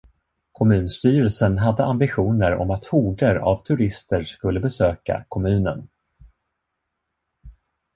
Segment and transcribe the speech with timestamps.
[0.51, 5.87] Kommunstyrelsen hade ambitioner om att horder av turister skulle besöka kommunen.